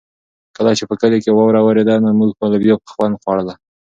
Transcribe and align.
کله 0.57 0.71
چې 0.77 0.83
په 0.89 0.95
کلي 1.01 1.17
کې 1.23 1.31
واوره 1.33 1.61
ورېده 1.63 1.95
نو 2.03 2.09
موږ 2.19 2.31
به 2.39 2.45
لوبیا 2.51 2.75
په 2.83 2.89
خوند 2.93 3.19
خوړله. 3.21 3.55